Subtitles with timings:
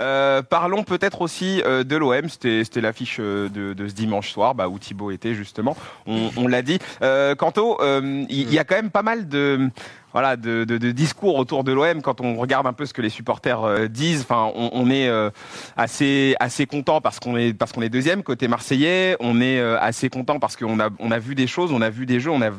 [0.00, 2.28] Euh, parlons peut-être aussi euh, de l'OM.
[2.28, 5.76] C'était, l'affiche euh, de, de ce dimanche soir, bah, où Thibaut était justement.
[6.06, 6.78] On, on l'a dit.
[7.02, 9.70] Euh, Quanto, euh, il y a quand même pas mal de
[10.14, 13.02] voilà, de, de, de discours autour de l'OM quand on regarde un peu ce que
[13.02, 14.22] les supporters euh, disent.
[14.22, 15.28] Enfin, on, on est euh,
[15.76, 19.16] assez assez content parce qu'on est parce qu'on est deuxième côté marseillais.
[19.20, 21.90] On est euh, assez content parce qu'on a on a vu des choses, on a
[21.90, 22.50] vu des jeux, on a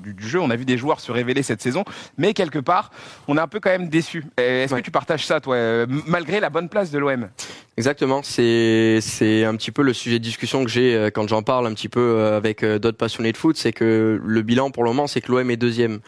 [0.00, 1.84] du jeu, on a vu des joueurs se révéler cette saison.
[2.18, 2.90] Mais quelque part,
[3.28, 4.24] on est un peu quand même déçu.
[4.36, 4.80] Est-ce Ouais.
[4.80, 7.28] que tu partages ça, toi, malgré la bonne place de l'OM
[7.76, 11.66] Exactement, c'est c'est un petit peu le sujet de discussion que j'ai quand j'en parle
[11.66, 15.06] un petit peu avec d'autres passionnés de foot, c'est que le bilan pour le moment
[15.06, 15.98] c'est que l'OM est deuxième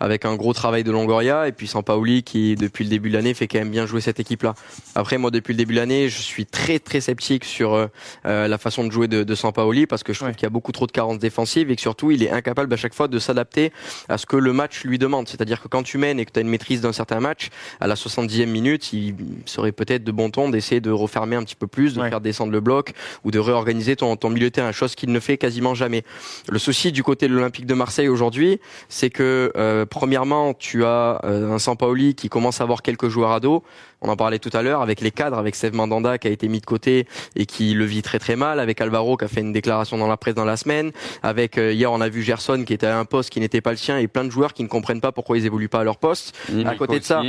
[0.00, 3.34] avec un gros travail de Longoria et puis Sampaoli qui depuis le début de l'année
[3.34, 4.54] fait quand même bien jouer cette équipe-là.
[4.94, 7.86] Après moi depuis le début de l'année je suis très très sceptique sur euh,
[8.26, 10.34] euh, la façon de jouer de, de Sampaoli parce que je trouve Ouais.
[10.34, 12.76] qu'il y a beaucoup trop de carences défensives et que surtout il est incapable à
[12.76, 13.72] chaque fois de s'adapter
[14.08, 15.28] à ce que le match lui demande.
[15.28, 17.50] C'est-à-dire que quand tu mènes et que tu as une maîtrise d'un certain match,
[17.80, 19.14] à la 70e minute, il
[19.44, 22.08] serait peut-être de bon ton d'essayer de refermer un petit peu plus, de Ouais.
[22.10, 22.92] faire descendre le bloc
[23.24, 26.02] ou de réorganiser ton, ton milieu de terrain, chose qu'il ne fait quasiment jamais.
[26.48, 31.20] Le souci du côté de l'Olympique de Marseille aujourd'hui, c'est que euh, premièrement, tu as
[31.24, 33.62] euh, un Sampaoli qui commence à avoir quelques joueurs à dos.
[34.02, 36.48] On en parlait tout à l'heure avec les cadres, avec Steve Mandanda qui a été
[36.48, 39.40] mis de côté et qui le vit très très mal, avec Alvaro qui a fait
[39.40, 42.64] une déclaration dans la presse dans la semaine, avec euh, hier on a vu Gerson
[42.66, 44.62] qui était à un poste qui n'était pas le sien et plein de joueurs qui
[44.62, 46.36] ne comprennent pas pourquoi ils évoluent pas à leur poste.
[46.64, 47.22] À côté de ça,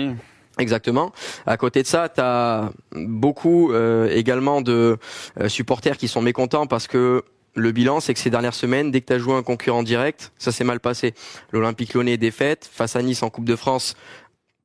[0.59, 1.11] Exactement.
[1.45, 4.97] À côté de ça, tu as beaucoup euh, également de
[5.39, 7.23] euh, supporters qui sont mécontents parce que
[7.57, 10.31] le bilan, c'est que ces dernières semaines, dès que tu as joué un concurrent direct,
[10.37, 11.13] ça s'est mal passé.
[11.51, 13.95] L'Olympique Lyonnais est défaite face à Nice en Coupe de France.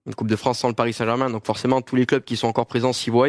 [0.04, 2.48] Une Coupe de France sans le Paris Saint-Germain, donc forcément tous les clubs qui sont
[2.48, 3.28] encore présents s'y voient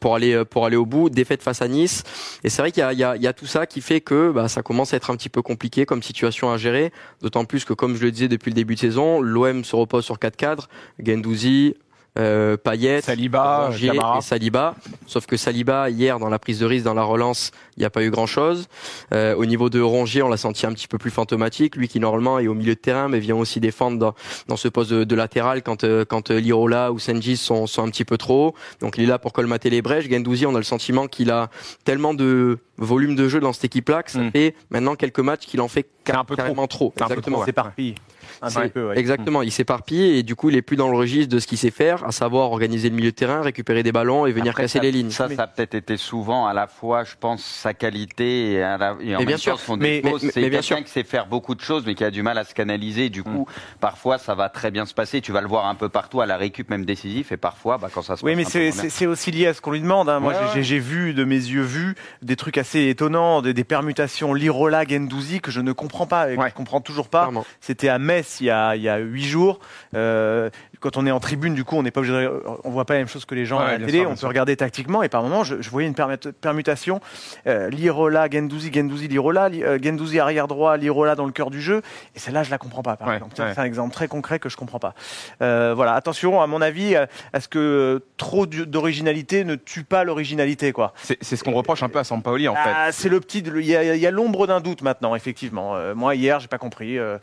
[0.00, 1.10] pour aller euh, pour aller au bout.
[1.10, 2.02] Défaite face à Nice,
[2.42, 3.82] et c'est vrai qu'il y a, il y, a, il y a tout ça qui
[3.82, 6.92] fait que bah, ça commence à être un petit peu compliqué comme situation à gérer.
[7.20, 10.04] D'autant plus que, comme je le disais depuis le début de saison, l'OM se repose
[10.04, 10.68] sur quatre cadres
[10.98, 11.74] Gendouzi,
[12.18, 14.74] euh, Payet, Saliba, et Saliba.
[15.06, 17.90] Sauf que Saliba, hier, dans la prise de risque, dans la relance, il n'y a
[17.90, 18.66] pas eu grand-chose.
[19.14, 21.76] Euh, au niveau de Rongier, on l'a senti un petit peu plus fantomatique.
[21.76, 24.14] Lui qui, normalement, est au milieu de terrain, mais vient aussi défendre dans,
[24.48, 27.82] dans ce poste de, de latéral quand, euh, quand euh, Lirola ou Senji sont, sont
[27.84, 28.54] un petit peu trop hauts.
[28.80, 30.08] Donc, il est là pour colmater les brèches.
[30.10, 31.48] Gendouzi, on a le sentiment qu'il a
[31.84, 34.30] tellement de volume de jeu dans cette équipe-là que ça Mm.
[34.32, 36.42] fait maintenant quelques matchs qu'il en fait C'est un peu trop.
[36.42, 36.92] carrément trop.
[36.96, 37.36] C'est un peu Exactement.
[37.36, 37.46] trop, ouais.
[37.46, 37.94] s'éparpille
[38.42, 38.88] un petit peu.
[38.88, 38.98] ouais.
[38.98, 41.58] Exactement, il s'éparpille et du coup il est plus dans le registre de ce qu'il
[41.58, 44.64] sait faire, à savoir organiser le milieu de terrain, récupérer des ballons et venir Après,
[44.64, 45.10] casser ça- les lignes.
[45.10, 48.76] Ça, ça a peut-être été souvent à la fois, je pense, sa qualité et, à
[48.78, 50.18] la, et en Mais bien même sûr, son mais- défaut.
[50.22, 52.38] mais- C'est mais quelqu'un qui sait faire beaucoup de choses, mais qui a du mal
[52.38, 53.08] à se canaliser.
[53.08, 53.46] Du coup,
[53.80, 55.20] parfois, ça va très bien se passer.
[55.20, 57.32] Tu vas le voir un peu partout à la récup, même décisif.
[57.32, 59.60] Et parfois, bah, quand ça se Oui, passe mais un c'est- aussi lié à ce
[59.60, 60.08] qu'on lui demande.
[60.08, 60.20] hein.
[60.20, 64.32] Moi, Ouais, j'ai- vu de mes yeux vus des trucs assez étonnants, des, des permutations
[64.34, 66.50] Lirola, Gendouzi que je ne comprends pas et que Ouais.
[66.50, 67.30] je comprends toujours pas.
[67.60, 69.58] C'était à Metz il y a il y a huit jours.
[69.94, 72.84] Euh, quand on est en tribune, du coup, on n'est pas obligé, de- on voit
[72.84, 73.98] pas la même chose que les gens Ouais, à la télé.
[74.00, 74.28] sûr, on peut sûr.
[74.28, 77.00] regarder tactiquement et par moment, je, je voyais une permut- permutation
[77.48, 81.60] euh, Lirola, Gendouzi, Gendouzi, Lirola, Li- euh, Gendouzi arrière droit, Lirola dans le cœur du
[81.60, 81.82] jeu.
[82.14, 82.96] Et celle-là, je la comprends pas.
[82.96, 83.34] Par Ouais, exemple.
[83.40, 83.52] Ouais.
[83.54, 84.94] C'est un exemple très concret que je comprends pas.
[85.40, 90.92] Voilà, attention, à mon avis, à ce que trop d'originalité ne tue pas l'originalité, quoi.
[91.02, 92.60] C'est ce qu'on reproche un peu à Sampaoli, en fait.
[92.74, 93.38] Ah, c'est le petit.
[93.40, 95.74] Il y a, a l'ombre d'un doute maintenant, effectivement.
[95.94, 96.98] Moi hier, j'ai pas compris.
[96.98, 97.18] Euh,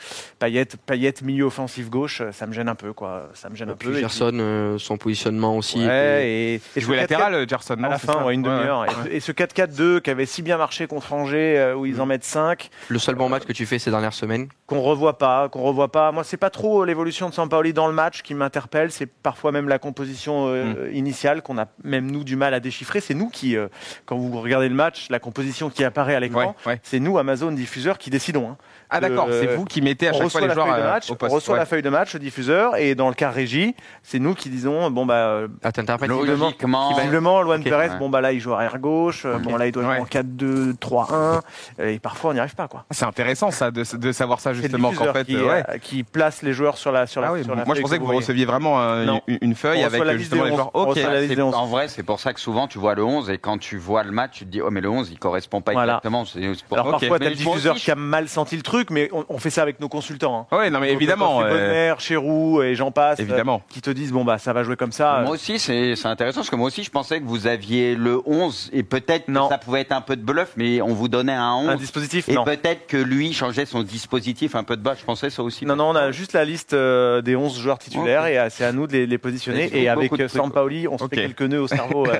[0.85, 3.29] Payet, Payet, milieu offensif gauche, euh, ça me gêne un peu, quoi.
[3.34, 3.90] Ça me gêne un Et peu.
[3.90, 5.78] puis Et Gerson, euh, son positionnement aussi.
[5.79, 8.56] puis- Ouais, et, et 4-4 latéral, euh, Gerson, à la fin, ouais, une ouais.
[8.57, 8.85] demi-heure.
[8.85, 12.01] Et ce- Et ce 4-4-2 qui avait si bien marché contre Angers, euh, où ils
[12.01, 14.47] en mettent 5, Le seul bon match que tu fais ces dernières semaines.
[14.68, 16.12] qu'on revoit pas, qu'on revoit pas.
[16.12, 18.91] Moi, c'est pas trop l'évolution de Sampaoli dans le match qui m'interpelle.
[18.91, 23.00] C'est parfois même la composition euh, initiale qu'on a même nous du mal à déchiffrer.
[23.00, 23.67] C'est nous qui, euh,
[24.06, 26.79] quand vous regardez le match, la composition qui apparaît à l'écran, Ouais, ouais.
[26.84, 28.50] c'est nous Amazon diffuseur qui décidons.
[28.50, 28.57] hein.
[28.90, 30.91] Ah d'accord, Euh, c'est vous qui mettez à chaque fois les joueurs feuille de euh,
[30.93, 31.31] match, au poste.
[31.31, 31.59] on reçoit ouais.
[31.59, 34.89] la feuille de match, le diffuseur, et dans le cas régie, c'est nous qui disons
[34.91, 35.71] bon bah euh, Ah,
[36.07, 37.69] Logiquement, visiblement Luan Ok.
[37.69, 37.97] Perez, Ouais.
[37.99, 39.41] bon bah là il joue arrière gauche, euh, Ok.
[39.43, 39.99] bon là il doit jouer Ouais.
[40.01, 41.41] en 4-2-3-1,
[41.79, 42.85] euh, et parfois on n'y arrive pas quoi.
[42.91, 45.63] C'est intéressant ça de, de savoir ça justement qu'en fait qui, euh, ouais.
[45.69, 47.75] euh, qui place les joueurs sur la sur la, Ah oui, sur bon, la moi
[47.75, 48.19] je pensais que vous voyez.
[48.21, 50.57] receviez vraiment euh, une, feuille On avec la euh, justement les onze.
[50.57, 50.75] joueurs.
[50.75, 50.95] Ok.
[50.97, 51.45] la.
[51.45, 54.03] En vrai, c'est pour ça que souvent tu vois le 11 et quand tu vois
[54.03, 56.23] le match, tu te dis oh mais le 11 il correspond pas exactement.
[56.71, 59.49] Alors parfois t'as le diffuseur qui a mal senti le truc, mais on, on fait
[59.49, 60.47] ça avec nos consultants.
[60.57, 61.41] Ouais, non mais Donc, évidemment.
[61.41, 63.61] euh, Bonner, Chéroux et j'en passe, Évidemment.
[63.63, 65.22] euh, qui te disent bon bah ça va jouer comme ça.
[65.22, 68.22] Moi aussi, c'est c'est intéressant parce que moi aussi, je pensais que vous aviez le
[68.25, 69.49] 11 et peut-être que Non.
[69.49, 71.69] ça pouvait être un peu de bluff, mais on vous donnait un 11.
[71.69, 72.43] un dispositif et non.
[72.43, 74.96] peut-être que lui changeait son dispositif un peu de bas.
[74.99, 75.66] Je pensais ça aussi.
[75.66, 78.66] Non, non, on a juste la liste euh, des 11 joueurs titulaires et euh, c'est
[78.66, 79.66] à nous de les, les positionner.
[79.73, 82.16] Et faut avec euh, Sampaoli, on se fait quelques nœuds au cerveau euh,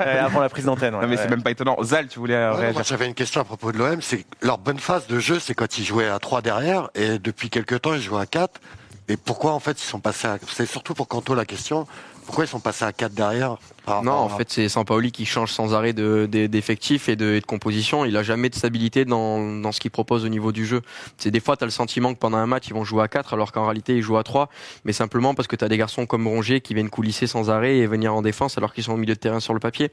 [0.00, 0.94] euh, avant la prise d'antenne.
[0.94, 1.02] ouais.
[1.02, 1.76] Non mais c'est même pas étonnant.
[1.82, 4.00] Zal, tu voulais Ouais, réagir moi, j'avais une question à propos de l'OM.
[4.02, 7.50] C'est leur bonne phase de jeu, c'est quand ils jouaient à 3 derrière, et depuis
[7.50, 8.60] quelques temps, ils jouent à 4.
[9.08, 10.38] Et pourquoi, en fait, ils sont passés à...
[10.48, 11.86] C'est surtout pour Canto la question.
[12.26, 13.56] Pourquoi ils sont passés à 4 derrière?
[13.84, 17.32] Par Non, en fait, c'est Sampaoli qui change sans arrêt de- de- d'effectifs et de,
[17.34, 18.04] et de composition.
[18.04, 20.82] Il a jamais de stabilité dans, dans ce qu'il propose au niveau du jeu.
[21.18, 23.08] C'est des fois, tu as le sentiment que pendant un match, ils vont jouer à
[23.08, 24.48] 4 alors qu'en réalité, ils jouent à 3.
[24.84, 27.78] Mais simplement parce que tu as des garçons comme Rongier qui viennent coulisser sans arrêt
[27.78, 29.90] et venir en défense alors qu'ils sont au milieu de terrain sur le papier.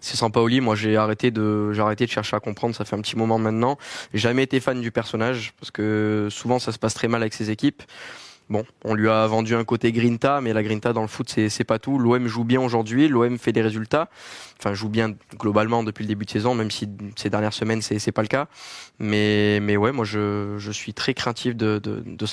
[0.00, 3.00] C'est Sampaoli, moi j'ai arrêté de j'ai arrêté de chercher à comprendre, ça fait un
[3.00, 3.78] petit moment maintenant.
[4.12, 7.50] Jamais été fan du personnage parce que souvent ça se passe très mal avec ses
[7.50, 7.82] équipes.
[8.50, 11.64] Bon, on lui a vendu un côté grinta, mais la grinta dans le foot, c'est
[11.64, 11.98] pas tout.
[11.98, 14.10] L'OM joue bien aujourd'hui, l'OM fait des résultats.
[14.58, 16.86] Enfin, joue bien globalement depuis le début de saison, même si
[17.16, 18.48] ces dernières semaines c'est pas le cas.
[18.98, 22.26] Mais mais ouais, moi je je suis très craintif de de, de.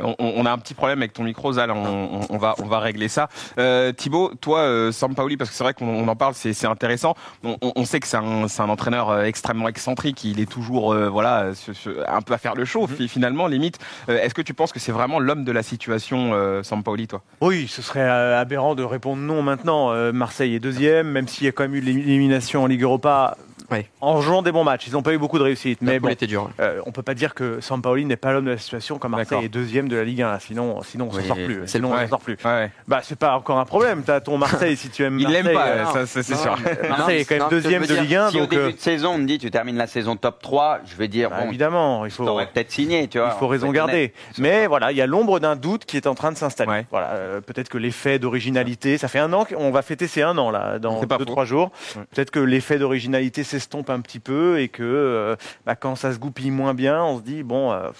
[0.00, 1.70] On, on a un petit problème avec ton micro, Zal.
[1.70, 3.28] On, on- on va, on va régler ça.
[3.58, 7.14] Euh, Thibaut, toi, euh, Sampaoli, parce que c'est vrai qu'on on en parle, c'est intéressant.
[7.44, 10.24] On, sait que c'est un, entraîneur euh, extrêmement excentrique.
[10.24, 13.46] Il est toujours, euh, voilà, ce- ce- un peu à faire le show, fi- finalement,
[13.46, 13.78] limite.
[14.08, 16.32] Est-ce que tu penses que c'est vraiment l'homme de la situation,
[16.62, 17.22] Sampaoli, toi?
[17.40, 19.92] Oui, ce serait aberrant de répondre non maintenant.
[20.12, 23.36] Marseille est deuxième, même s'il y a quand même eu l'élimination en Ligue Europa.
[23.70, 23.86] Ouais.
[24.00, 25.78] En jouant des bons matchs, ils n'ont pas eu beaucoup de réussite.
[25.80, 26.50] Mais bon, était dur.
[26.60, 29.44] euh, on peut pas dire que Sampaoli n'est pas l'homme de la situation quand Marseille
[29.44, 30.30] est deuxième de la Ligue 1.
[30.32, 30.38] là.
[30.40, 31.60] Sinon, sinon on Oui, s'en sort plus.
[31.66, 32.02] c'est Sinon, on ouais.
[32.04, 32.36] s'en sort plus.
[32.44, 32.70] Ouais.
[32.86, 34.02] Bah, c'est pas encore un problème.
[34.04, 35.42] T'as ton Marseille si tu aimes Il Marseille.
[35.44, 36.56] l'aime pas, euh, ça, c'est sûr.
[36.88, 38.30] Marseille est quand même deuxième de Ligue 1.
[38.30, 40.80] Si au début euh, de saison, on me dit tu termines la saison top 3,
[40.84, 42.24] je vais dire, bah, bon, évidemment, il faut.
[42.26, 43.32] t'aurais peut-être signé, tu vois.
[43.34, 44.12] Il faut on raison garder.
[44.38, 46.84] Mais voilà, il y a l'ombre d'un doute qui est en train de s'installer.
[46.90, 50.36] Voilà, euh, peut-être que l'effet d'originalité, ça fait un an qu'on va fêter ces un
[50.38, 51.70] an là, dans deux trois jours.
[52.14, 55.36] Peut-être que l'effet d'originalité s'estompe un petit peu et que euh,
[55.66, 57.90] bah, quand ça se goupille moins bien, on se dit bon, euh,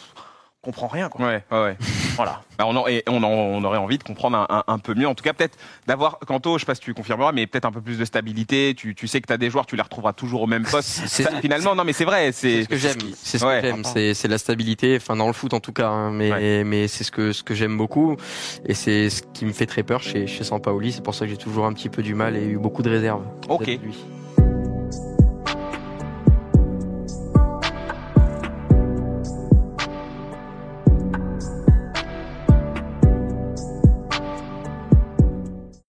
[0.63, 1.27] on comprend rien quoi.
[1.27, 1.77] Ouais, ouais, ouais.
[2.17, 2.43] Voilà.
[2.59, 4.95] Bah, on, en- et on, en- on aurait envie de comprendre un, un- un peu
[4.95, 5.09] mieux.
[5.09, 5.59] En tout cas, peut-être
[5.89, 8.73] d'avoir, Kanto, je sais pas si tu confirmeras, mais peut-être un peu plus de stabilité.
[8.77, 10.89] Tu, tu sais que tu as des joueurs, tu les retrouveras toujours au même poste.
[11.07, 12.31] C'est- Ça, finalement, non, mais c'est vrai.
[12.31, 12.99] C'est C'est ce que j'aime.
[13.17, 13.61] C'est ce Ouais.
[13.61, 13.83] que j'aime.
[13.85, 14.97] C'est c'est la stabilité.
[14.97, 15.89] Enfin, dans le foot en tout cas.
[15.89, 18.17] hein, mais mais c'est ce que ce que j'aime beaucoup.
[18.65, 20.93] Et c'est ce qui me fait très peur chez chez Sampaoli.
[20.93, 22.91] C'est pour ça que j'ai toujours un petit peu du mal et eu beaucoup de
[22.91, 23.25] réserves.
[23.49, 23.67] Ok.
[23.67, 23.97] lui.